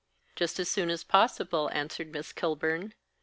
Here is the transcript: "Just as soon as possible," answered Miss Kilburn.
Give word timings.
"Just 0.35 0.59
as 0.59 0.67
soon 0.67 0.89
as 0.89 1.03
possible," 1.03 1.69
answered 1.71 2.11
Miss 2.11 2.33
Kilburn. 2.33 2.95